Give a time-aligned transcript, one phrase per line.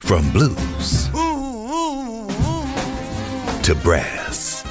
[0.00, 1.08] From blues
[3.62, 4.64] to brass,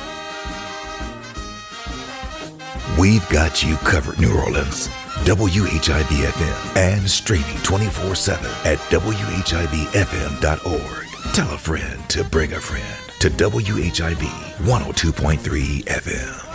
[2.99, 4.89] we've got you covered, New Orleans.
[5.25, 10.25] WHIV FM and streaming 24 7 at WHIVFM.org.
[11.33, 12.85] Tell a friend to bring a friend
[13.19, 14.25] to WHIV
[14.65, 16.48] 102.3 FM.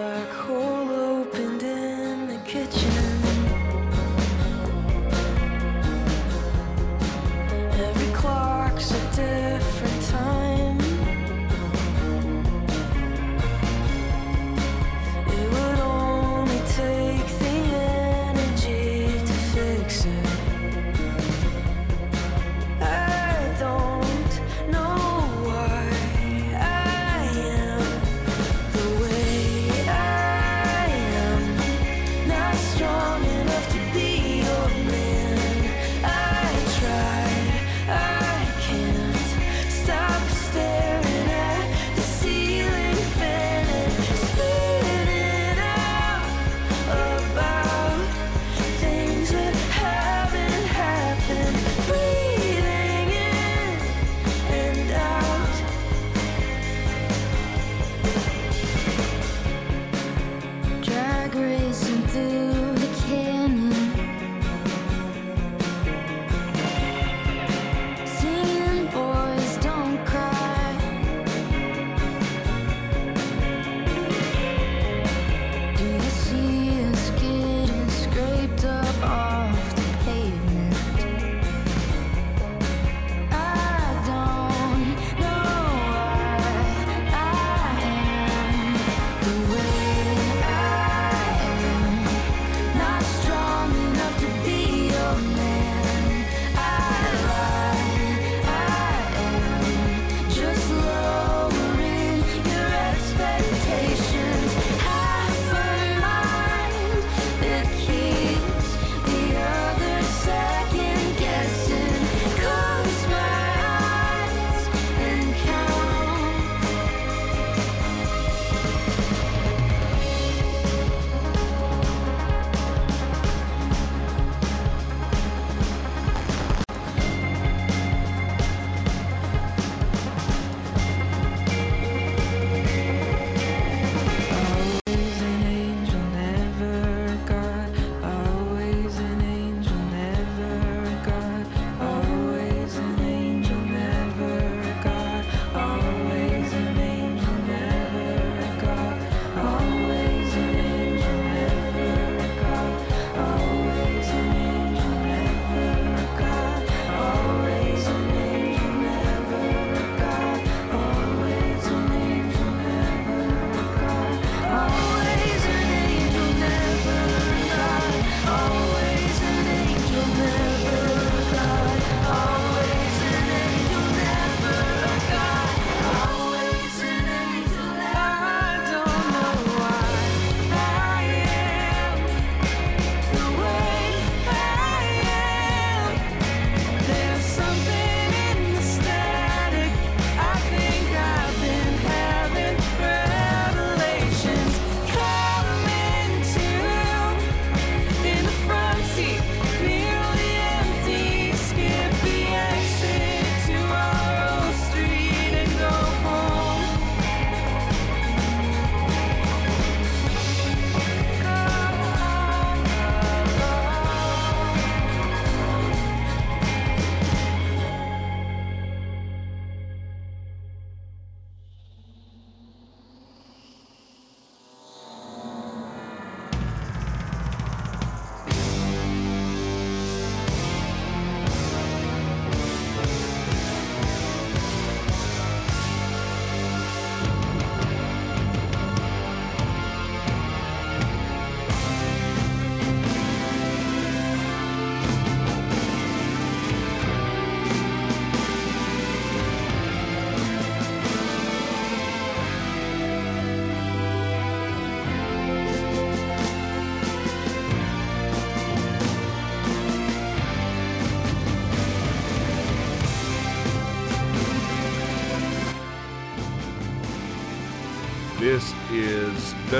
[0.00, 3.09] black hole opened in the kitchen.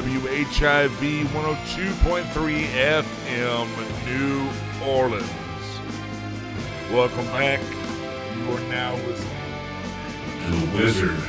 [0.01, 3.69] WHIV 102.3 FM,
[4.07, 4.49] New
[4.91, 5.29] Orleans.
[6.91, 7.61] Welcome back.
[8.35, 9.37] You are now listening
[10.41, 11.21] to The Wizard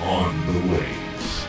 [0.00, 1.46] on the Waves.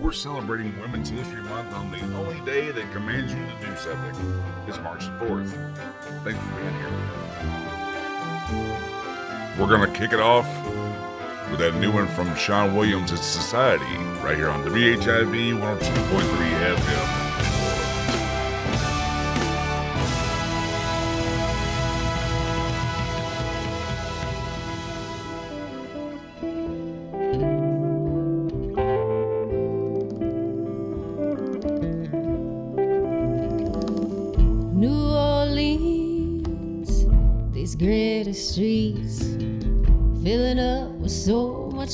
[0.00, 4.14] We're celebrating Women's History Month on the only day that commands you to do something.
[4.68, 5.50] It's March the 4th.
[6.22, 6.94] Thanks for being here.
[9.58, 10.46] We're going to kick it off
[11.50, 17.19] with that new one from Sean Williams, Society, right here on WHIV 102.3 FM.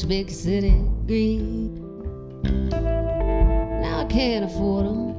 [0.06, 0.74] Big city
[1.06, 1.72] greed.
[3.82, 5.18] Now I can't afford them,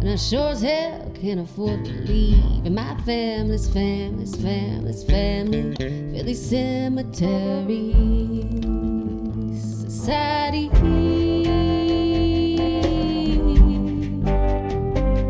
[0.00, 2.64] and I sure as hell can't afford to leave.
[2.64, 7.92] And my family's family's family's family, Philly Cemetery
[9.58, 10.70] Society.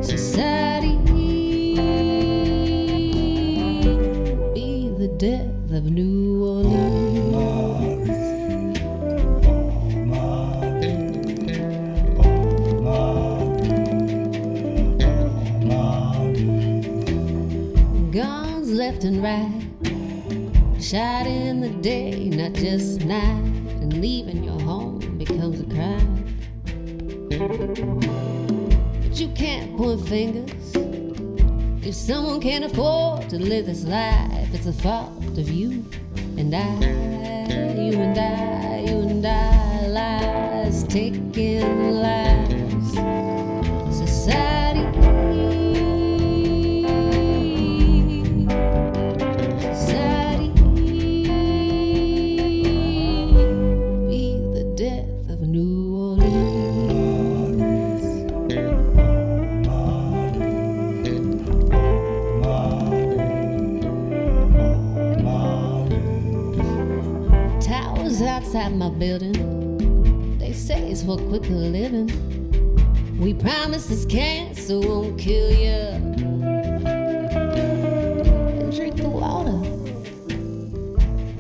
[0.03, 0.97] Society
[4.55, 6.20] be the death of New
[22.71, 23.43] just night.
[23.83, 26.25] And leaving your home becomes a crime.
[29.03, 30.77] But you can't point fingers.
[31.85, 35.85] If someone can't afford to live this life, it's a fault of you
[36.37, 36.75] and I.
[37.75, 38.50] You and I,
[69.01, 70.37] building.
[70.37, 72.09] They say it's for quicker living.
[73.19, 75.79] We promise this cancer won't kill you.
[78.59, 79.59] And drink the water.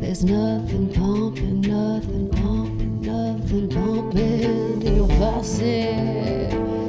[0.00, 6.79] There's nothing pumping, nothing pumping, nothing pumping in your faucet.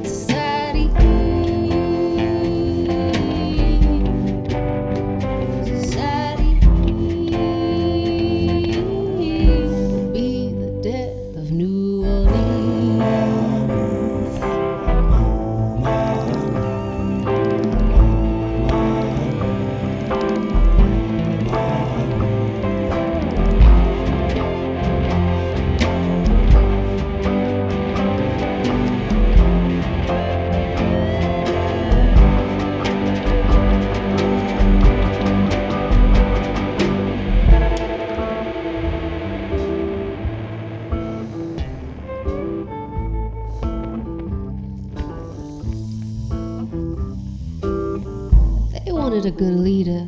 [49.26, 50.08] A good leader.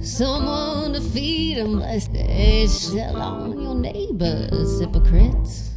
[0.00, 5.70] Someone to feed them, lest they shell on your neighbors, hypocrites.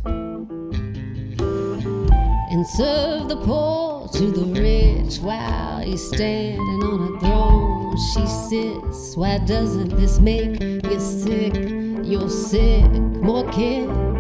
[2.51, 7.97] And serve the poor to the rich while he's standing on a throne.
[8.13, 9.15] She sits.
[9.17, 11.55] Why doesn't this make you sick?
[12.03, 12.91] You're sick.
[13.21, 14.10] More kids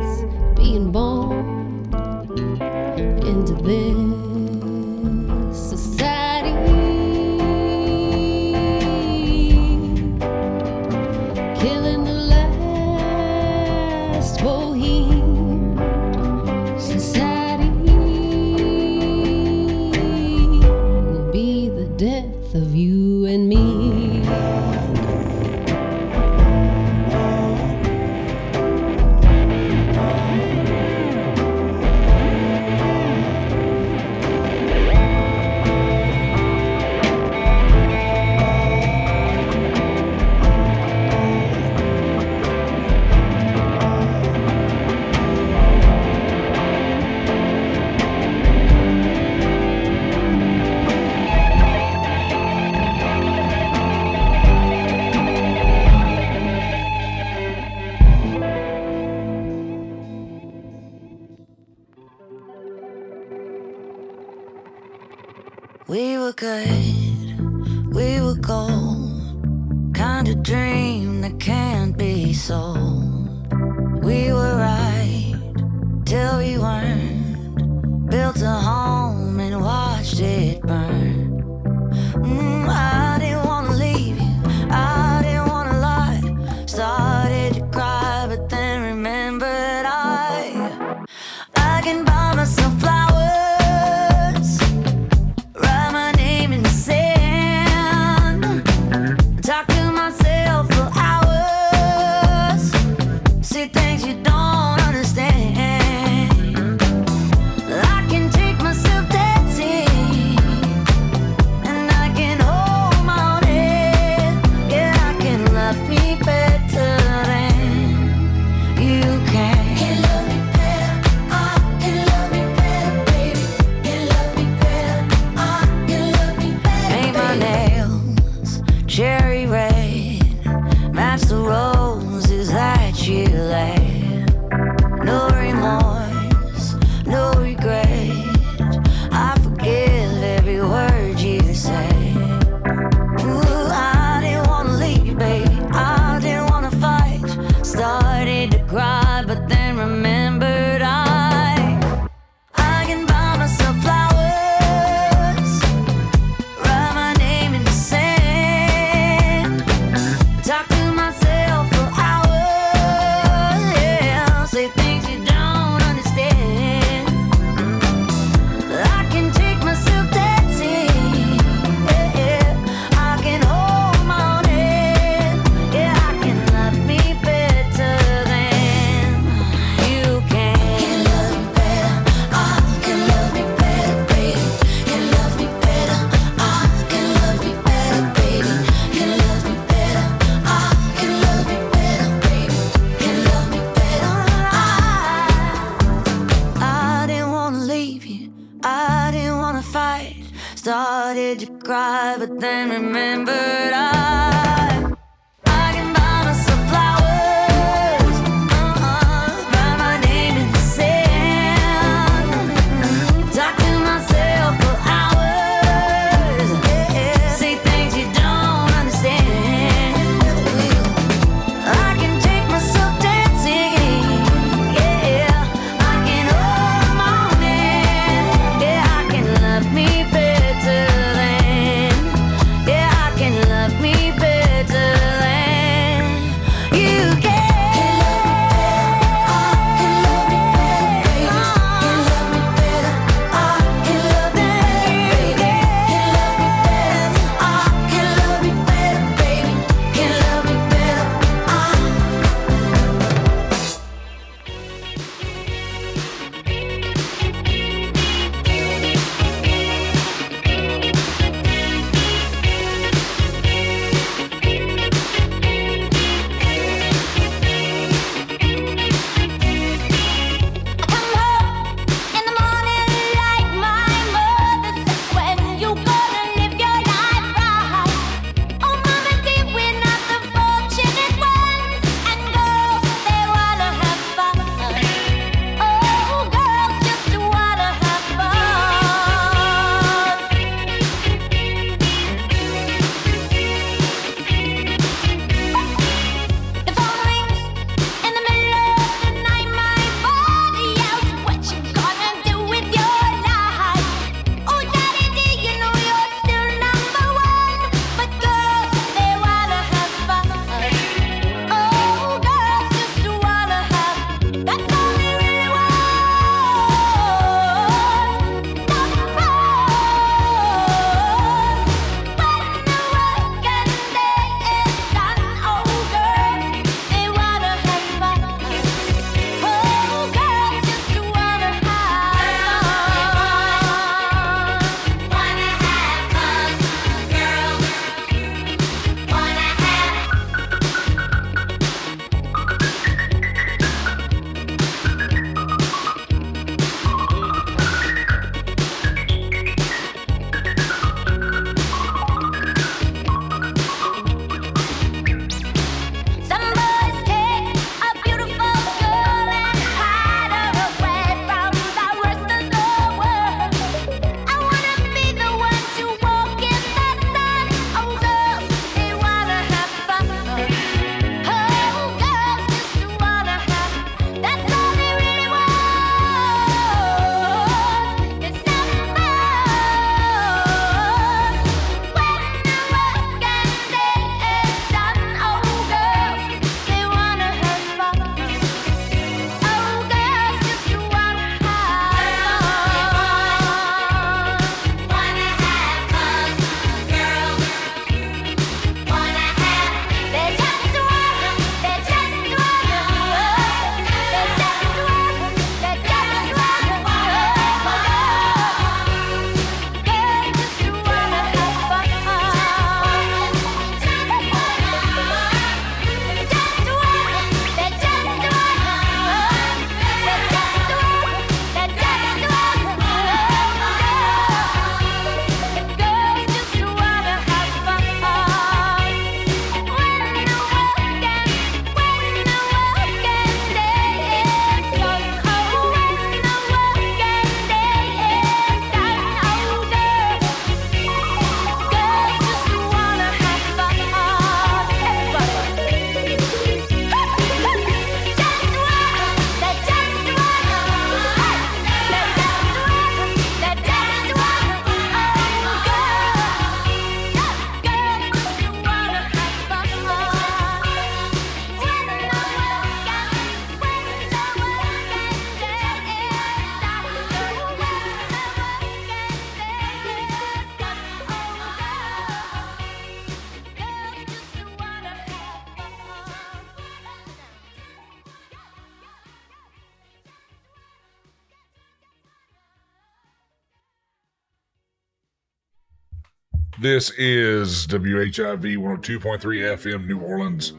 [486.71, 490.53] This is WHIV 102.3 FM New Orleans.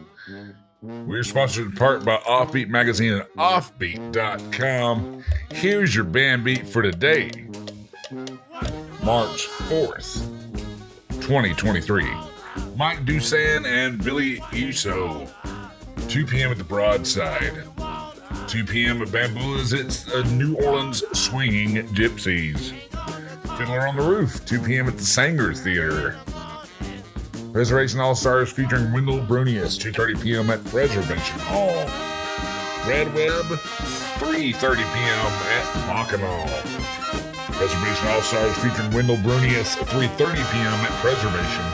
[0.82, 5.24] We're sponsored in part by Offbeat Magazine and Offbeat.com.
[5.52, 7.30] Here's your band beat for today,
[9.02, 10.28] March 4th,
[11.22, 12.04] 2023.
[12.76, 15.30] Mike Dusan and Billy Iso.
[16.10, 16.50] 2 p.m.
[16.50, 17.64] at the Broadside.
[18.48, 19.00] 2 p.m.
[19.00, 19.72] at Bamboula's.
[19.72, 22.74] It's New Orleans Swinging Gypsies.
[23.56, 24.44] Fiddler on the Roof.
[24.46, 24.88] 2 p.m.
[24.88, 26.16] at the Saengers Theater.
[27.52, 29.78] Preservation All Stars featuring Wendell Brunious.
[29.78, 30.50] 2:30 p.m.
[30.50, 31.86] at Preservation Hall.
[32.88, 33.44] Red Web.
[33.44, 35.32] 3:30 p.m.
[35.52, 36.64] at Mackinac.
[37.52, 39.76] Preservation All Stars featuring Wendell Brunious.
[39.76, 40.72] 3:30 p.m.
[40.72, 41.64] at Preservation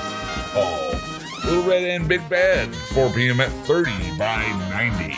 [0.52, 0.98] Hall.
[1.44, 2.74] Little Red and Big Bad.
[2.74, 3.40] 4 p.m.
[3.40, 5.14] at 30 by 90.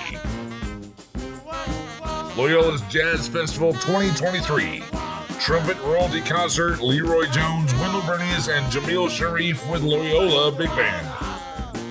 [2.36, 5.09] Loyola's Jazz Festival 2023.
[5.40, 11.06] Trumpet Royalty Concert, Leroy Jones, Wendell Brunious, and Jamil Sharif with Loyola Big Band.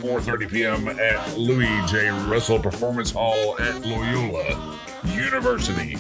[0.04, 0.88] 4.30 p.m.
[0.88, 2.10] at Louis J.
[2.30, 4.78] Russell Performance Hall at Loyola
[5.16, 5.98] University.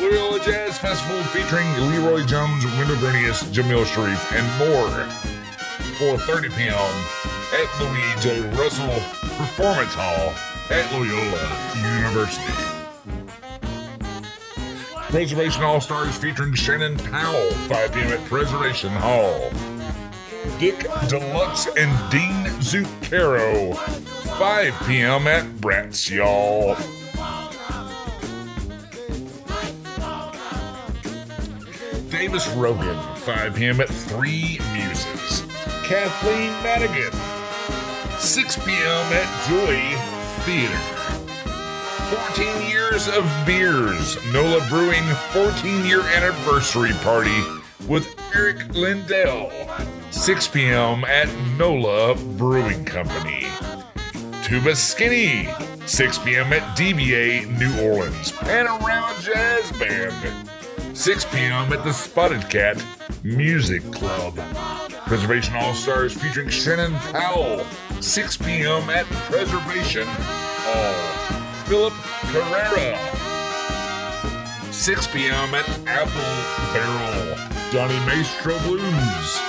[0.00, 4.88] Loyola Jazz Festival featuring Leroy Jones, Wendell Brunious, Jamil Sharif, and more.
[5.98, 6.74] 4.30 p.m.
[7.52, 8.40] at Louis J.
[8.56, 8.88] Russell
[9.36, 10.32] Performance Hall
[10.70, 12.75] at Loyola University.
[15.10, 18.12] Preservation All Stars featuring Shannon Powell, 5 p.m.
[18.12, 19.50] at Preservation Hall.
[20.58, 25.28] Dick Deluxe and Dean Zucchero, 5 p.m.
[25.28, 26.74] at Bratz Y'all.
[32.10, 33.80] Davis Rogan, 5 p.m.
[33.80, 35.44] at Three Muses.
[35.84, 37.12] Kathleen Madigan,
[38.18, 39.12] 6 p.m.
[39.12, 39.96] at Joy
[40.44, 40.95] Theater.
[42.36, 44.18] 14 years of beers.
[44.30, 47.40] NOLA Brewing 14 year anniversary party
[47.88, 49.50] with Eric Lindell.
[50.10, 51.02] 6 p.m.
[51.06, 53.46] at NOLA Brewing Company.
[54.42, 55.48] Tuba Skinny.
[55.86, 56.52] 6 p.m.
[56.52, 58.32] at DBA New Orleans.
[58.32, 60.50] Panorama Jazz Band.
[60.94, 61.72] 6 p.m.
[61.72, 62.84] at the Spotted Cat
[63.22, 64.36] Music Club.
[65.06, 67.64] Preservation All Stars featuring Shannon Powell.
[68.02, 68.90] 6 p.m.
[68.90, 71.35] at Preservation Hall.
[71.66, 71.94] Philip
[72.30, 72.96] Carrera.
[74.72, 75.52] 6 p.m.
[75.52, 77.36] at Apple Barrel.
[77.72, 79.40] Johnny Maestro Blues.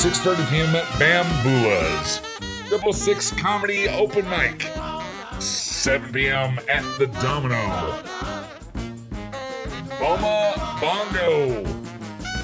[0.00, 0.74] 6.30 p.m.
[0.74, 2.22] at Bamboula's.
[2.70, 4.70] Double Six Comedy Open Mic.
[5.38, 6.58] 7 p.m.
[6.70, 7.94] at the Domino.
[9.98, 11.62] Boma Bongo.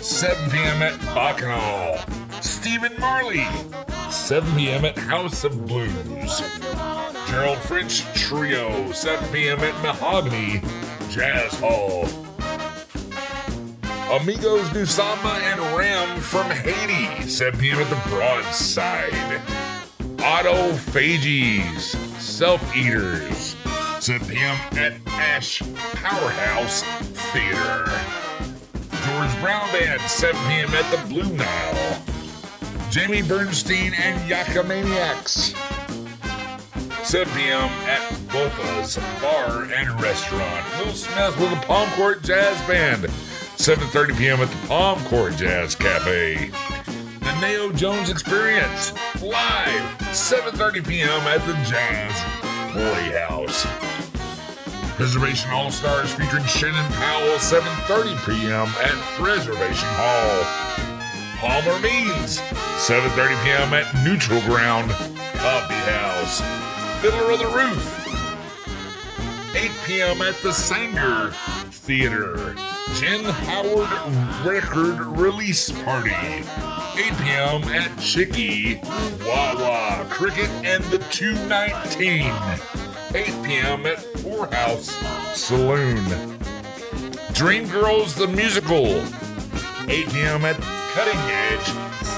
[0.02, 0.83] 7 p.m.
[0.83, 2.25] at Bacchanal.
[2.40, 3.46] Stephen Marley.
[4.11, 4.85] 7 p.m.
[4.85, 6.42] at House of Blues.
[7.29, 9.59] Gerald French Trio, 7 p.m.
[9.61, 10.62] at Mahogany
[11.11, 12.09] Jazz Hall.
[14.11, 17.79] Amigos do Samba and Ram from Haiti, 7 p.m.
[17.79, 19.12] at the Broadside.
[20.18, 23.57] Autophagies, Self Eaters,
[24.01, 24.57] 7 p.m.
[24.79, 26.83] at Ashé Powerhouse
[27.33, 27.90] Theater.
[29.07, 30.70] George Brown Band, 7 p.m.
[30.70, 32.03] at the Blue Nile.
[32.96, 35.54] Jamie Bernstein and Yakamaniacs.
[37.04, 37.68] 7 p.m.
[37.85, 40.64] at Bofa's Bar and Restaurant.
[40.78, 43.02] Will Smith with the Palm Court Jazz Band.
[43.02, 44.40] 7.30 p.m.
[44.40, 46.46] at the Palm Court Jazz Cafe.
[46.46, 48.94] The Nayo Jones Experience.
[49.20, 49.98] Live.
[49.98, 51.11] 7.30 p.m.
[51.11, 52.14] at the Jazz
[52.72, 53.66] Playhouse.
[54.96, 57.37] Preservation All Stars featuring Shannon Powell.
[57.37, 58.68] 7.30 p.m.
[58.82, 60.65] at Preservation Hall.
[61.38, 62.40] Palmer Means.
[62.87, 63.75] 7.30 p.m.
[63.75, 66.40] at Neutral Ground Coffee House.
[67.03, 68.03] Fiddler of the Roof.
[69.55, 70.22] 8 p.m.
[70.22, 71.33] at the Saenger
[71.70, 72.55] Theater.
[72.94, 73.88] Jen Howard
[74.46, 76.11] Record Release Party.
[76.11, 76.44] 8
[76.94, 77.64] p.m.
[77.64, 78.81] at Chicky
[79.27, 82.33] Wawa Cricket and the 219.
[83.14, 83.87] 8 p.m.
[83.87, 84.90] at Poorhouse
[85.35, 86.05] Saloon.
[87.33, 89.03] Dreamgirls the Musical.
[89.90, 90.44] 8 p.m.
[90.46, 91.68] at Cutting Edge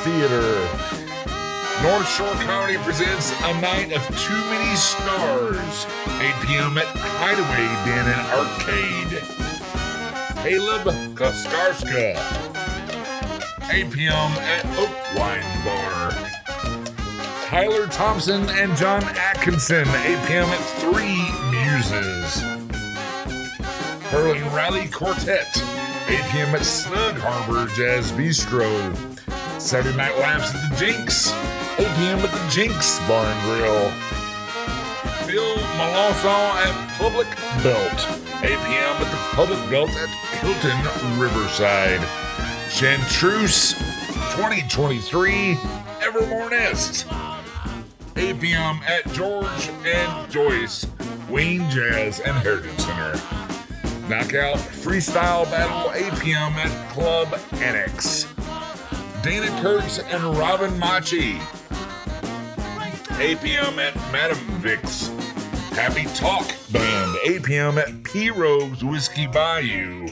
[0.05, 0.55] Theater.
[1.83, 5.85] North Shore Comedy presents A Night of Too Many Stars.
[6.21, 6.79] 8 p.m.
[6.79, 9.19] at Hideaway Den and Arcade.
[10.45, 12.15] Caleb Koskarska.
[13.69, 14.13] 8 p.m.
[14.15, 16.13] at Oak Wine Bar.
[17.47, 19.89] Tyler Thompson and John Atkinson.
[19.89, 20.49] 8 p.m.
[20.51, 21.19] at Three
[21.51, 22.43] Muses.
[24.13, 25.78] Hurling Rally Quartet.
[26.09, 26.55] 8 p.m.
[26.55, 28.71] at Snug Harbor Jazz Bistro.
[29.61, 31.31] Saturday Night Laughs at the Jinx.
[31.79, 32.19] 8 p.m.
[32.21, 33.91] at the Jinx Bar and Grill.
[35.29, 37.29] Phil Melanson at Public
[37.63, 38.09] Belt.
[38.43, 38.97] 8 p.m.
[38.97, 40.09] at the Public Belt at
[40.41, 42.01] Hilton Riverside.
[42.71, 43.77] Chantreuse
[44.35, 45.59] 2023
[46.01, 47.07] Evermore Nest.
[48.17, 48.81] 8 p.m.
[48.87, 50.87] at George and Joyce
[51.29, 53.58] Wayne Jazz and Heritage Center.
[54.09, 56.53] Knockout Freestyle Battle 8 p.m.
[56.55, 58.27] at Club Annex.
[59.23, 61.39] Dana Kurtz and Robin Machi.
[63.19, 63.79] 8 p.m.
[63.79, 65.09] at Madam Vic's.
[65.77, 67.19] Happy Talk Band.
[67.27, 67.77] 8 p.m.
[67.77, 70.09] at P Rogues Whiskey Bayou.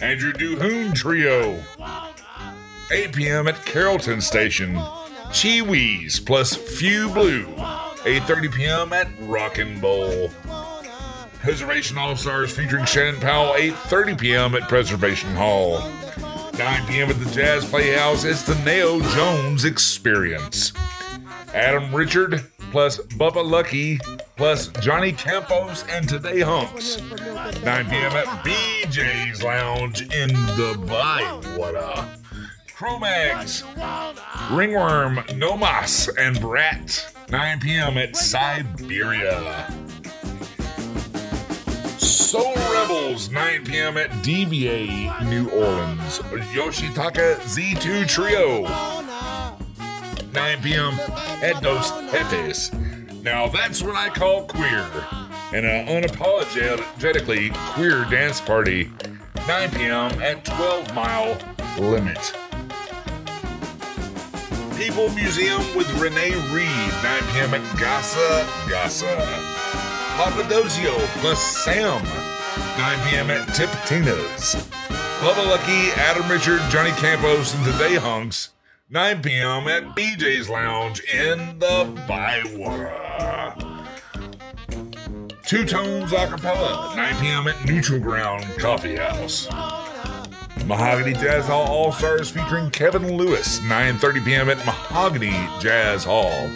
[0.00, 1.62] Andrew Duhon Trio.
[2.90, 3.46] 8 p.m.
[3.46, 4.74] at Carrollton Station.
[5.30, 7.44] Chiwis plus Few Blue.
[7.44, 8.92] 8.30 p.m.
[8.94, 10.30] at Rock 'n' Bowl.
[11.40, 14.54] Preservation All Stars featuring Shannon Powell, 8.30 p.m.
[14.54, 15.78] at Preservation Hall.
[16.58, 17.08] 9 p.m.
[17.08, 20.72] at the Jazz Playhouse, it's the Nayo Jones Experience.
[21.54, 23.98] Adam Richard plus Bubba Lucky
[24.36, 27.00] plus Johnny Campos and Today Hunks.
[27.00, 28.12] 9 p.m.
[28.12, 31.42] at BJ's Lounge in Dubai.
[31.42, 32.08] the Bywater.
[32.74, 33.64] Cro-Mags,
[34.52, 37.12] Ringworm, Nomas, and Brat.
[37.30, 37.98] 9 p.m.
[37.98, 39.66] at Siberia.
[42.08, 43.98] Soul Rebels, 9 p.m.
[43.98, 46.20] at DBA New Orleans.
[46.54, 48.62] Yoshitaka Z2 Trio,
[50.32, 50.94] 9 p.m.
[51.42, 52.72] at Dos Jefes.
[53.22, 54.86] Now that's what I call queer.
[55.52, 58.90] And an unapologetically queer dance party,
[59.46, 60.22] 9 p.m.
[60.22, 61.36] at 12 Mile
[61.78, 62.32] Limit.
[64.78, 67.52] People Museum with Renee Reed, 9 p.m.
[67.52, 69.57] at Gasa Gasa.
[70.18, 73.30] Papadosio plus Sam, 9 p.m.
[73.30, 74.56] at Tipitina's.
[75.20, 78.48] Bubba Lucky, Adam Richard, Johnny Campos, and Today Hunks,
[78.90, 79.68] 9 p.m.
[79.68, 82.92] at BJ's Lounge in the Bywater.
[85.46, 87.46] Two Tones Acapella, 9 p.m.
[87.46, 89.48] at Neutral Ground Coffee House.
[90.66, 94.50] Mahogany Jazz Hall All Stars featuring Kevin Lewis, 9:30 p.m.
[94.50, 96.50] at Mahogany Jazz Hall.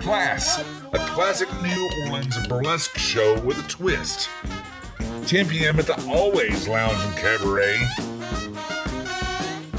[0.00, 4.28] Class, a classic New Orleans burlesque show with a twist.
[5.26, 5.78] 10 p.m.
[5.78, 7.78] at the AllWays Lounge and Cabaret.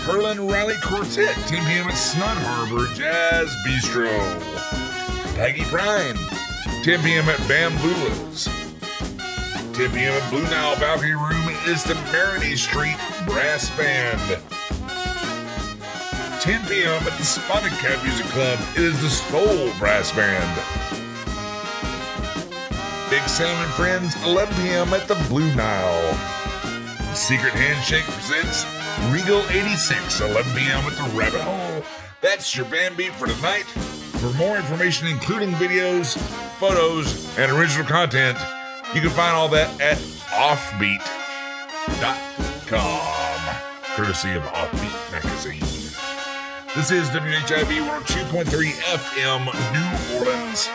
[0.06, 1.88] Herlin Riley Quartet, 10 p.m.
[1.88, 4.10] at Snug Harbor Jazz Bistro.
[5.36, 6.18] Peggy Prime,
[6.84, 7.28] 10 p.m.
[7.28, 8.46] at Bamboula's.
[9.76, 10.14] 10 p.m.
[10.14, 14.42] at Blue Nile Balcony Room is the Marigny Street Brass Band.
[16.42, 17.04] 10 p.m.
[17.04, 21.01] at the Spotted Cat Music Club is the Soul Brass Band.
[23.12, 24.94] Big Sam and Friends, 11 p.m.
[24.94, 26.14] at the Blue Nile.
[27.14, 28.66] Secret Handshake presents
[29.12, 30.80] Regal 86, 11 p.m.
[30.86, 31.84] at the Rabbit Hole.
[32.22, 33.66] That's your band beat for tonight.
[33.66, 36.18] For more information, including videos,
[36.58, 38.38] photos, and original content,
[38.96, 39.98] you can find all that at
[40.32, 41.02] offbeat.com,
[43.94, 45.60] courtesy of Offbeat Magazine.
[46.78, 50.70] This is WHIV 102.3 FM New Orleans.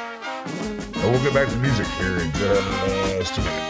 [0.99, 3.63] And we'll get back to music here in just a minute.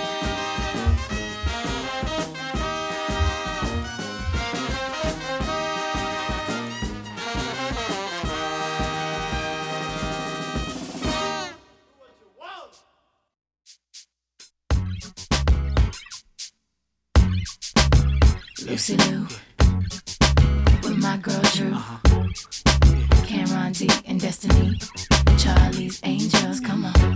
[18.67, 19.27] Lucy Liu
[20.83, 21.99] with my girl Drew, uh-huh.
[23.25, 24.79] Cameron D and Destiny,
[25.39, 26.61] Charlie's Angels.
[26.61, 27.16] Come on.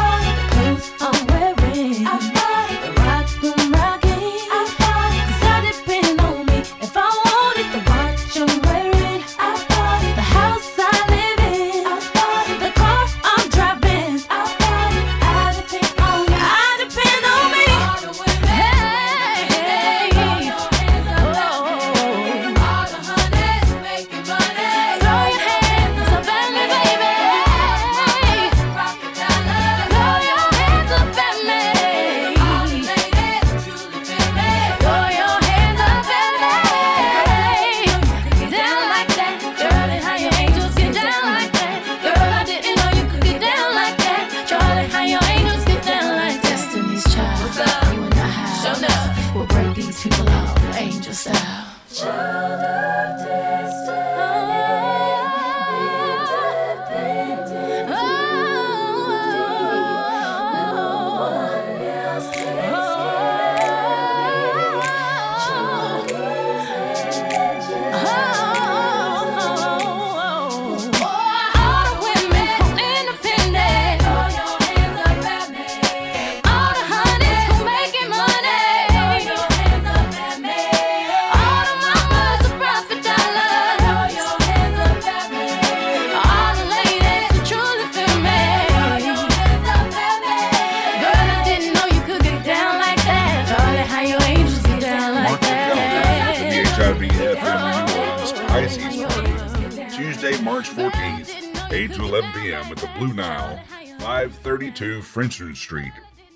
[105.11, 105.91] Frenchman Street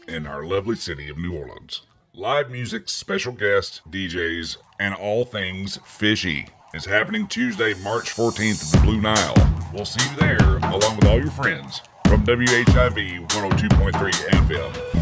[0.06, 1.84] in our lovely city of New Orleans.
[2.14, 8.82] Live music, special guests, DJs, and all things fishy is happening Tuesday, March 14th at
[8.82, 9.34] the Blue Nile.
[9.74, 14.96] We'll see you there along with all your friends from WHIV 102.3 FM.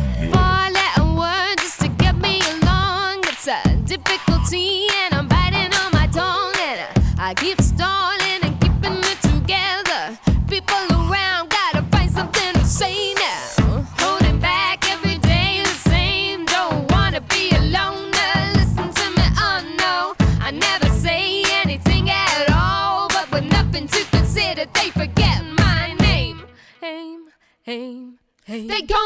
[3.86, 7.93] Difficulty, and I'm biting on my tongue, and I keep stalling.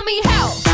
[0.07, 0.66] Me hell.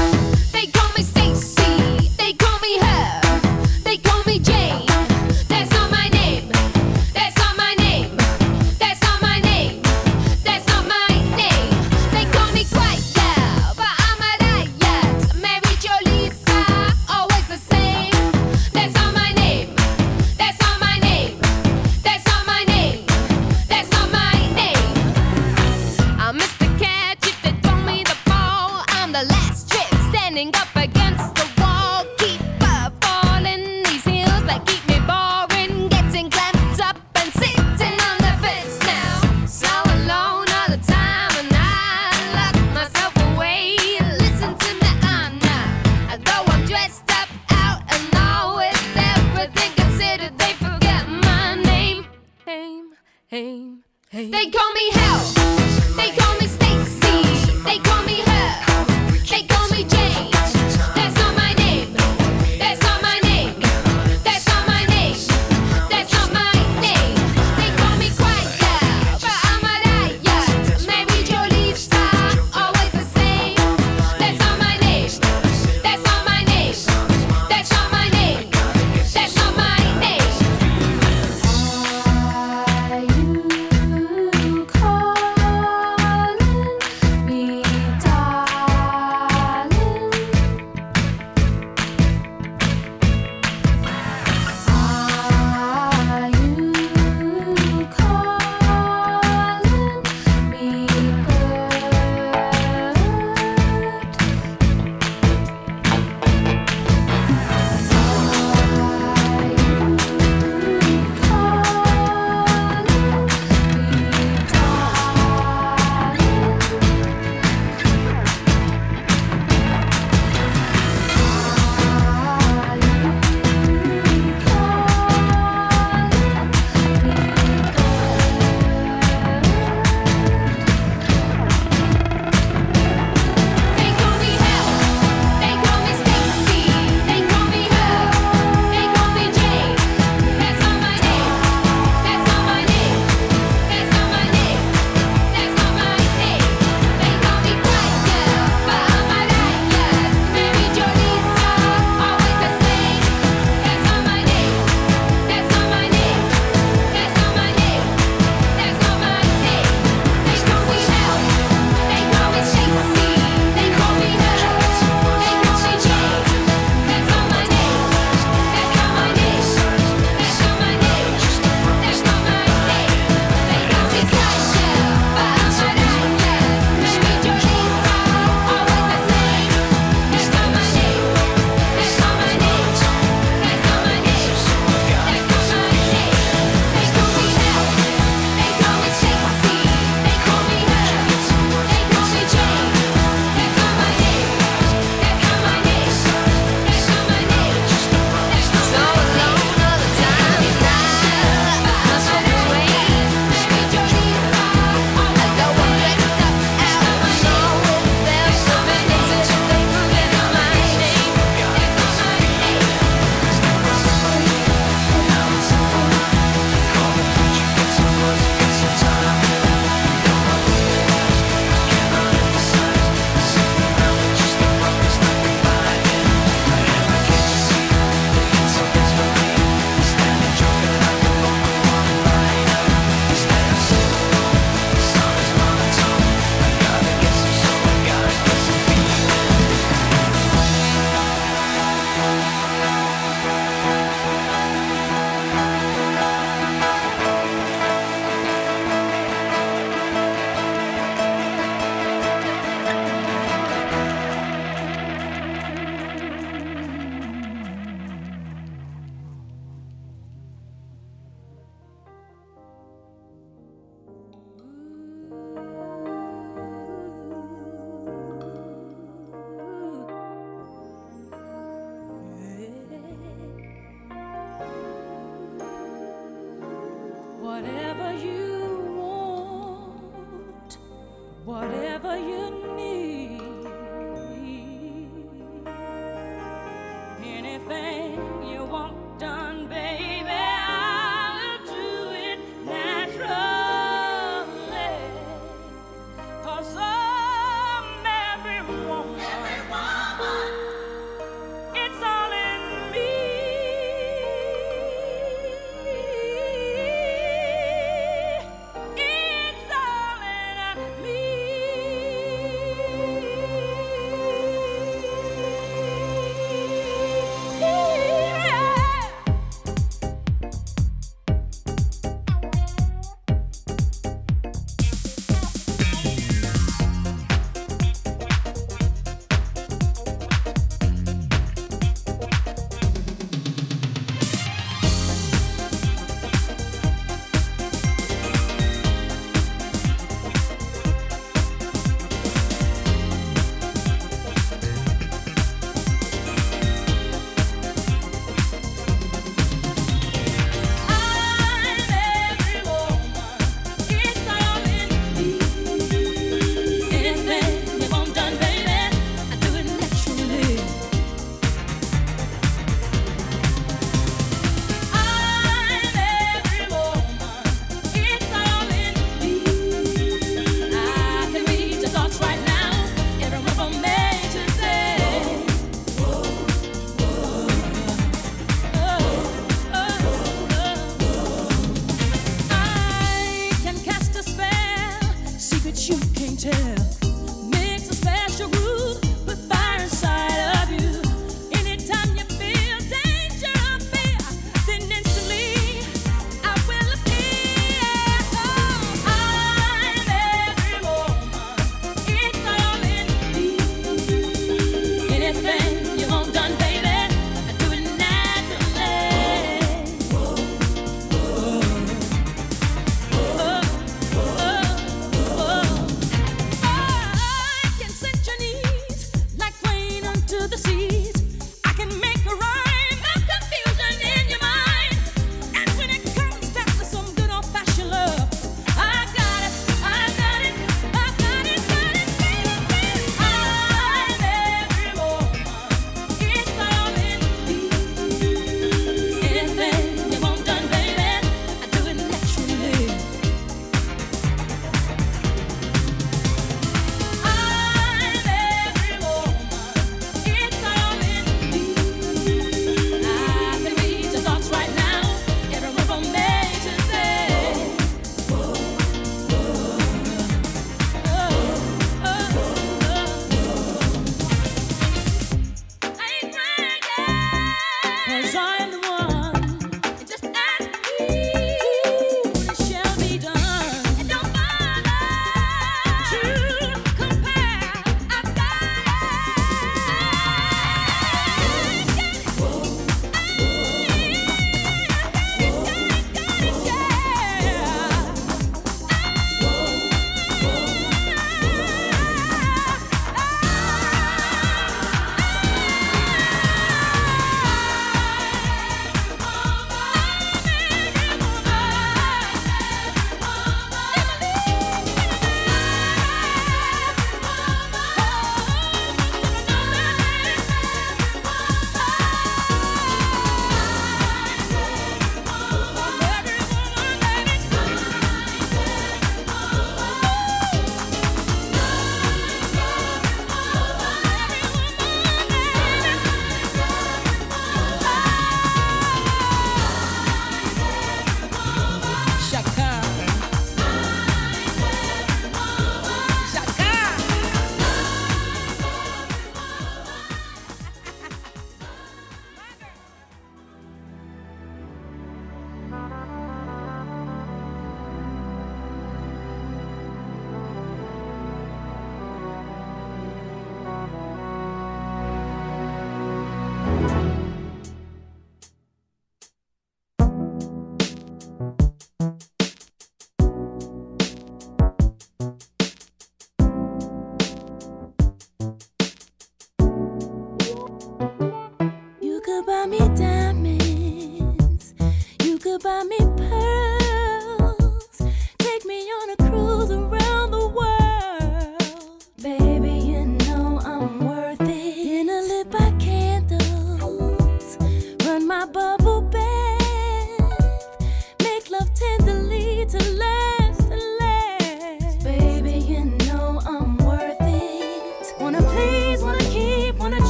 [575.46, 575.73] You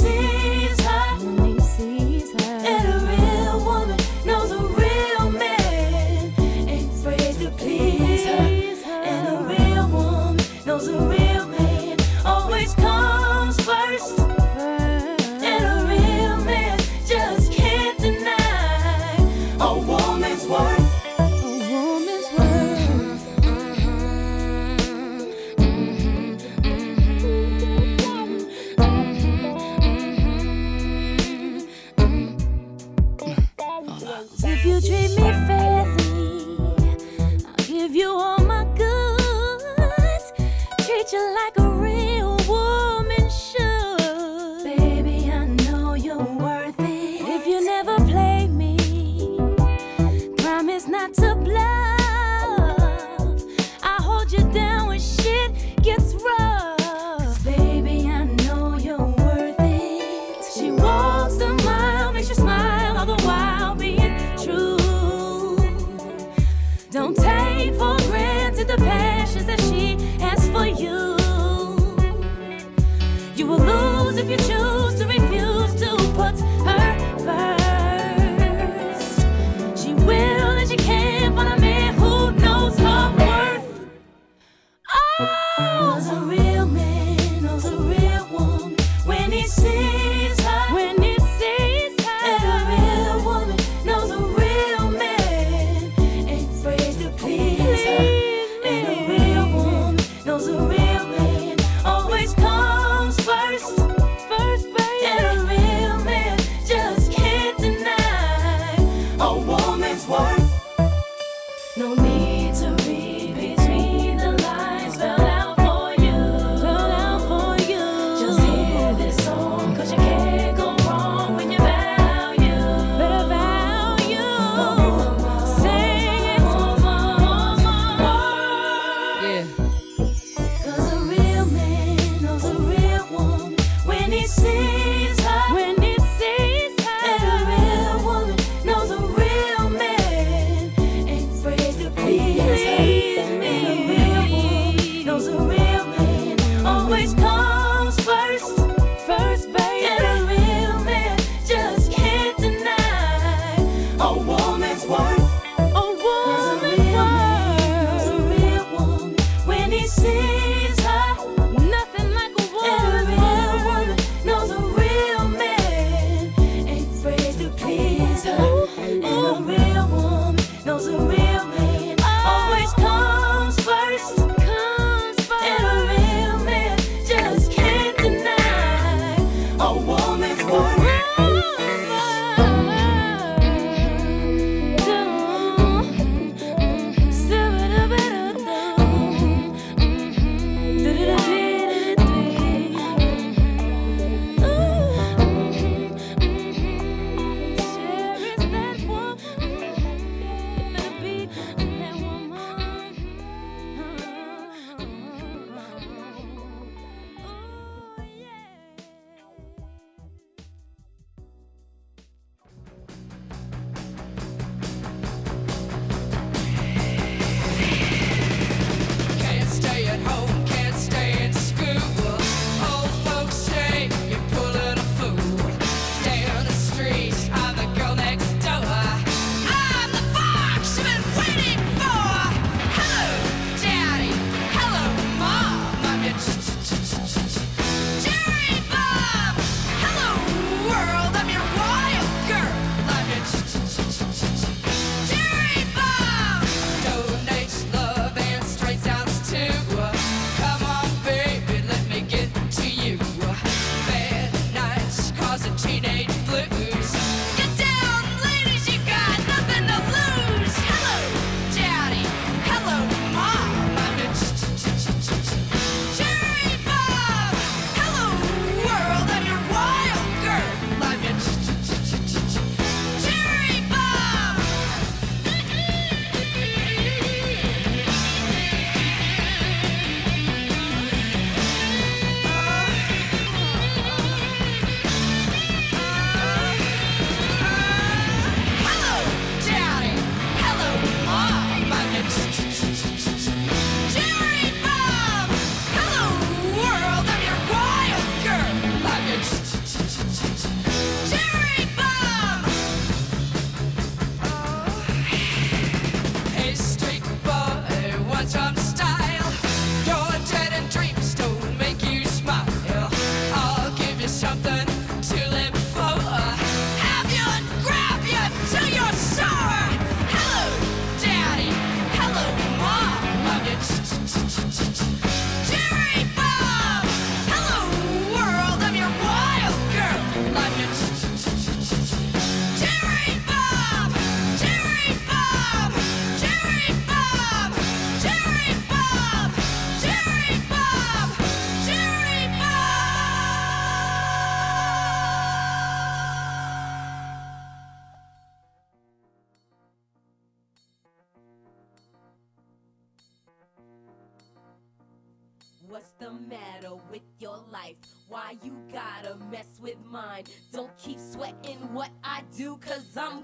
[0.00, 0.41] when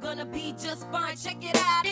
[0.00, 1.16] Gonna be just fine.
[1.16, 1.87] Check it out.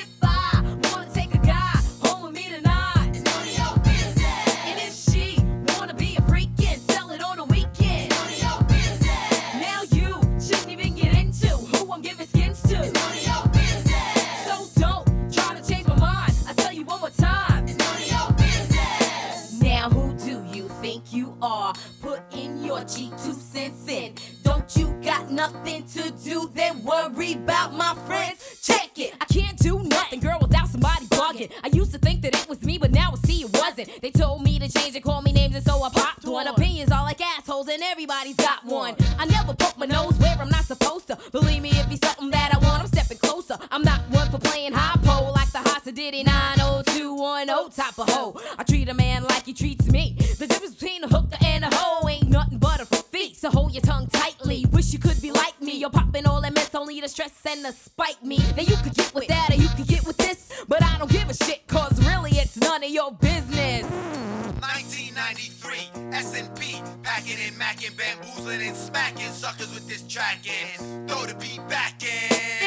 [67.34, 72.65] and macking, bamboozling and smacking suckers with this track and throw the beat back in.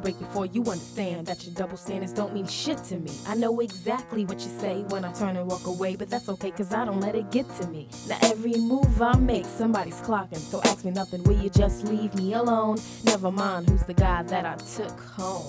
[0.00, 3.12] break before you understand that your double standards don't mean shit to me.
[3.26, 6.50] I know exactly what you say when I turn and walk away, but that's okay
[6.50, 7.88] cause I don't let it get to me.
[8.08, 10.38] Now every move I make, somebody's clocking.
[10.38, 12.78] So ask me nothing, will you just leave me alone?
[13.04, 15.46] Never mind who's the guy that I took home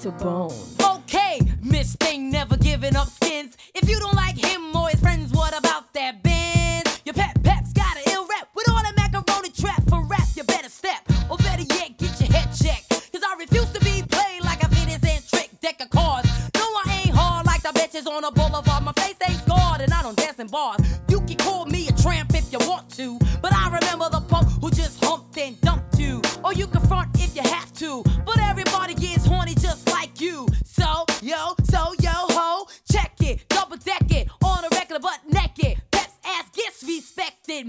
[0.00, 0.52] to bone.
[0.80, 3.56] Okay, Miss Thing never giving up skins.
[3.74, 6.22] If you don't like him or his friends, what about that?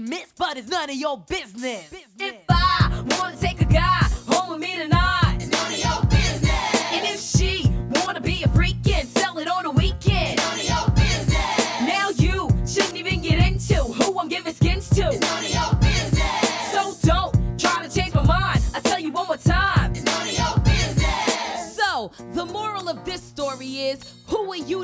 [0.00, 1.88] admits, but it's none of your business.
[1.90, 2.06] business.
[2.18, 4.09] If I wanna take a guy.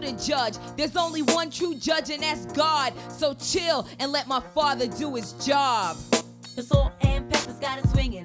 [0.07, 0.55] to judge.
[0.77, 2.93] There's only one true judge, and that's God.
[3.11, 5.97] So chill and let my father do his job.
[6.55, 8.25] The soul and peppers got it swinging.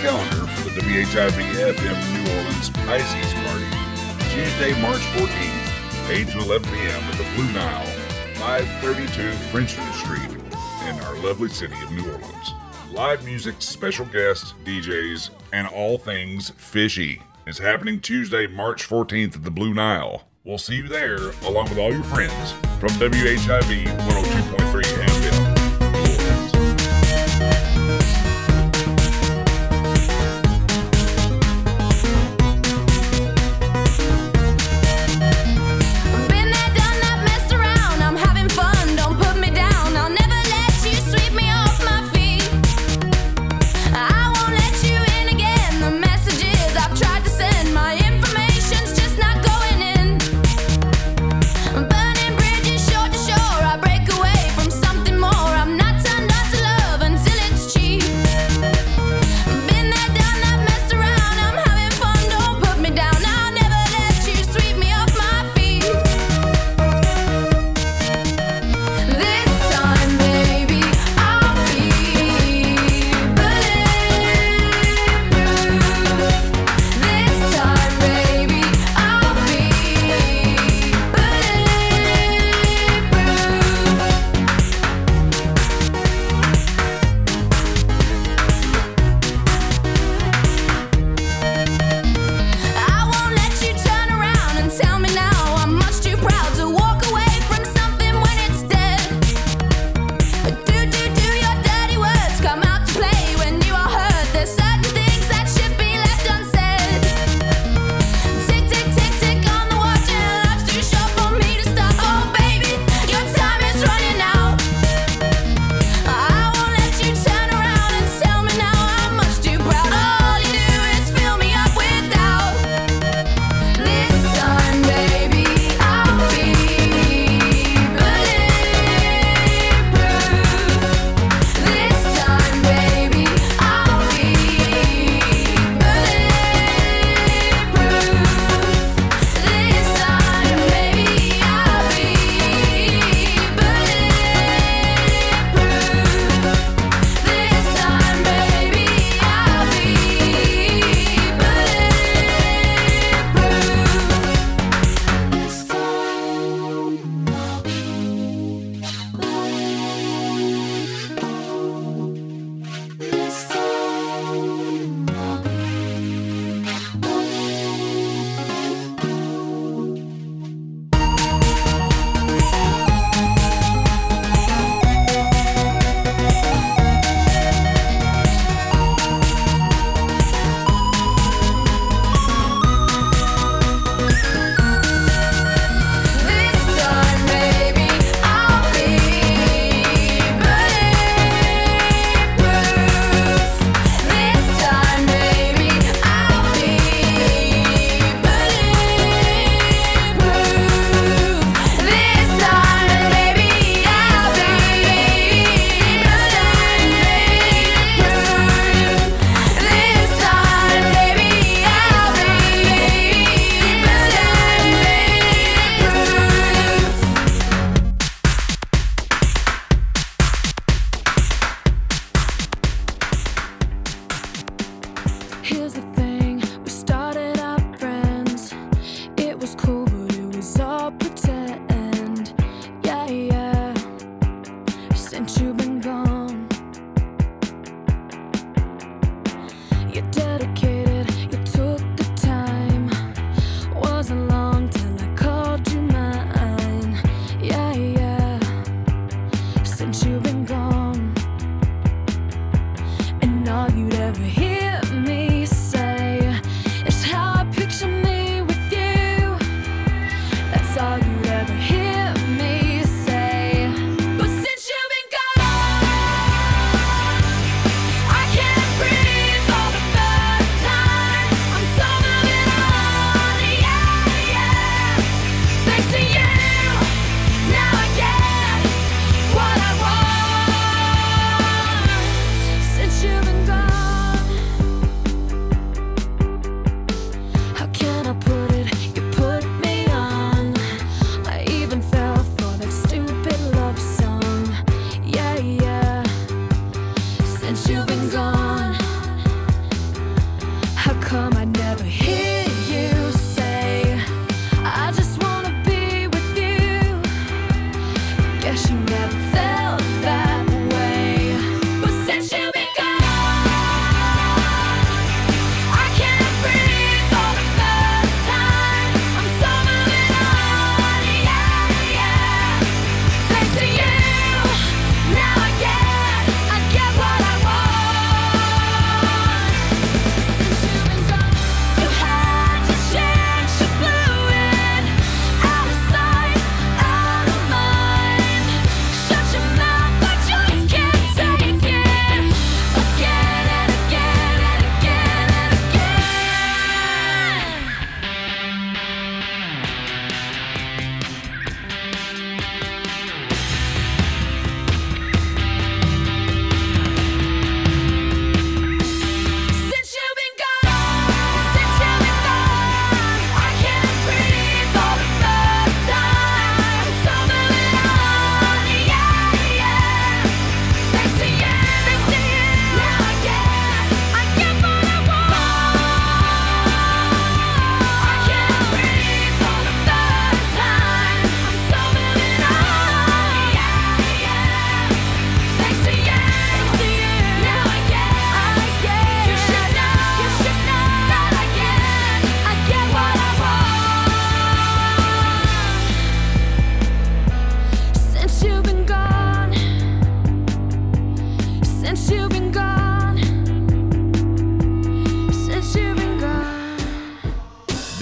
[0.00, 6.70] calendar for the WHIV FM New Orleans Pisces Party, Tuesday, March 14th, 8 to 11
[6.70, 7.02] p.m.
[7.02, 7.84] at the Blue Nile,
[8.36, 10.30] 532 Frenchmen Street
[10.88, 12.54] in our lovely city of New Orleans.
[12.92, 19.42] Live music, special guests, DJs, and all things fishy is happening Tuesday, March 14th at
[19.42, 20.28] the Blue Nile.
[20.44, 25.07] We'll see you there along with all your friends from WHIV 102.3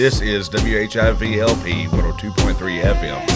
[0.07, 3.36] This is WHIV LP 102.3 FM,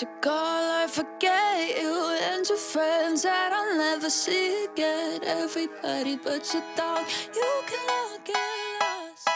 [0.00, 5.20] To call or forget you and your friends that I'll never see again.
[5.22, 8.38] Everybody but your dog, you can all get
[8.80, 9.28] lost.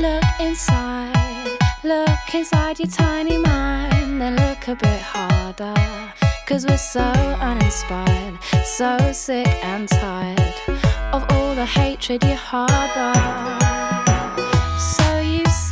[0.00, 6.12] Look inside, look inside your tiny mind, then look a bit harder.
[6.48, 10.54] Cause we're so uninspired, so sick and tired
[11.12, 14.13] of all the hatred you harbor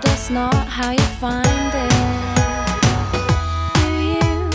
[0.00, 1.90] told us not how you find it.
[3.74, 4.50] Do you,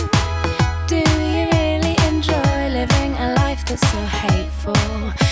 [0.86, 5.23] do you really enjoy living a life that's so hateful?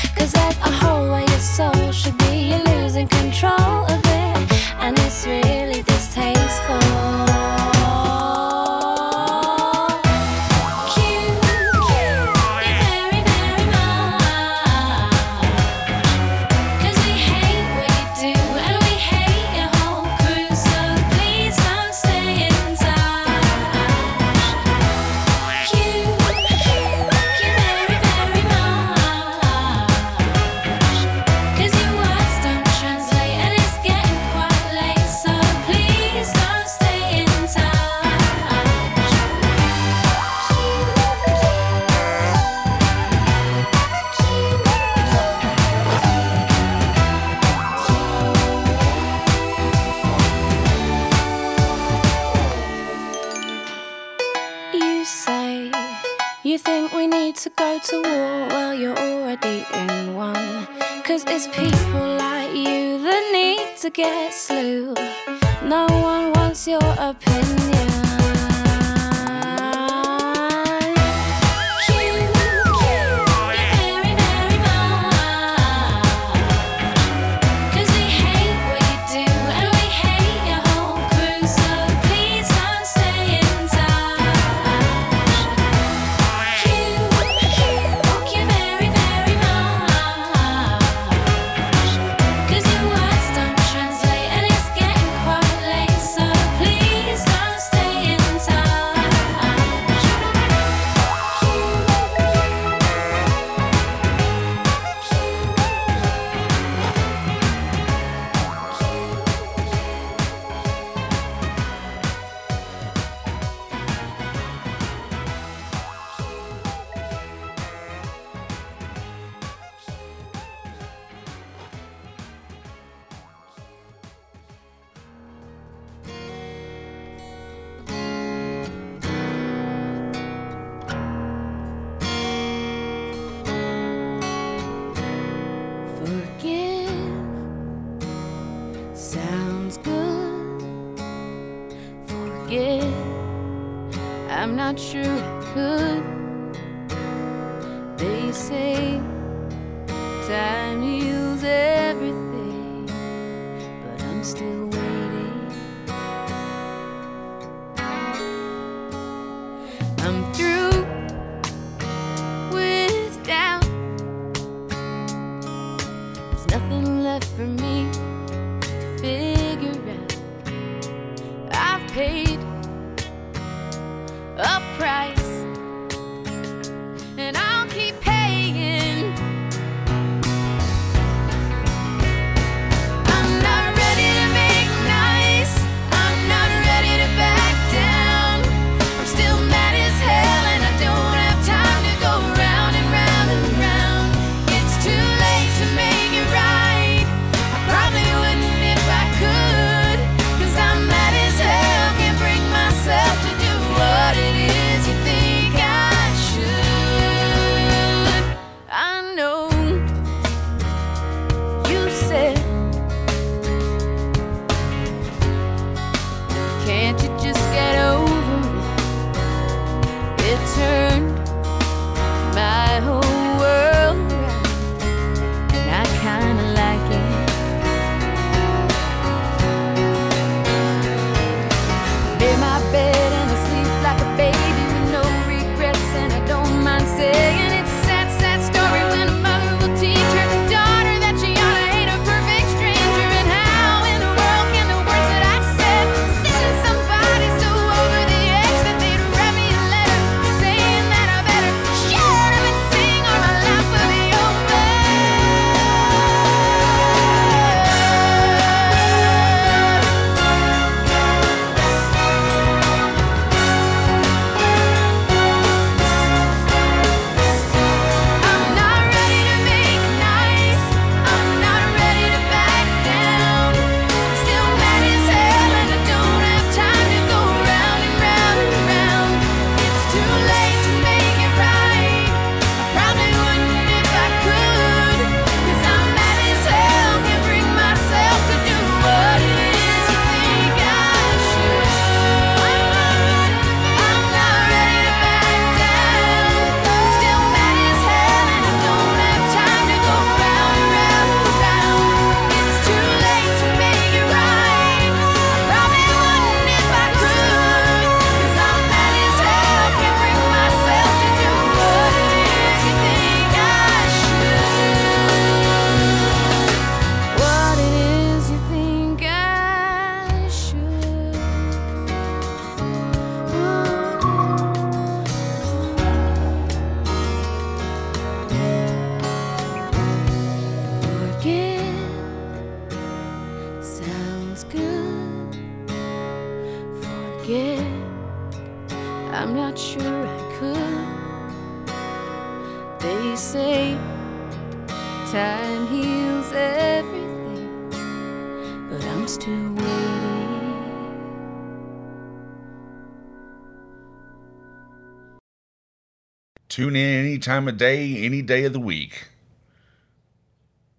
[357.23, 359.09] time of day, any day of the week,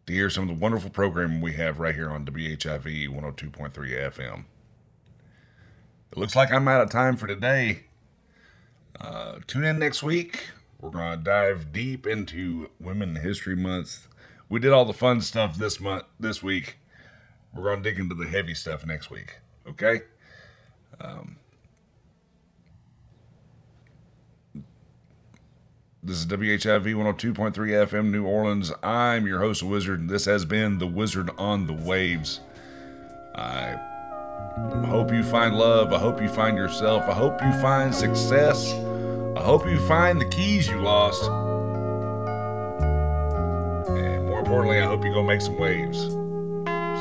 [0.06, 4.46] to hear some of the wonderful programming we have right here on WHIV 102.3 FM.
[6.12, 7.86] It looks like I'm out of time for today.
[9.00, 10.50] Uh, tune in next week.
[10.80, 14.08] We're going to dive deep into Women History Month.
[14.50, 16.78] We did all the fun stuff this month, this week.
[17.54, 19.40] We're going to dig into the heavy stuff next week.
[19.68, 20.02] Okay?
[21.00, 21.38] Um,
[26.06, 28.74] This is WHIV 102.3 FM New Orleans.
[28.84, 32.42] I'm your host, Wizard, and this has been The Wizard on the Waves.
[33.34, 33.78] I
[34.86, 35.94] hope you find love.
[35.94, 37.04] I hope you find yourself.
[37.04, 38.74] I hope you find success.
[39.38, 41.24] I hope you find the keys you lost.
[43.88, 46.00] And more importantly, I hope you go make some waves.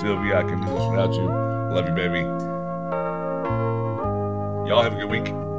[0.01, 1.27] Sylvia, I can do this without you.
[1.75, 2.21] Love you, baby.
[4.69, 5.52] Y'all have a good week.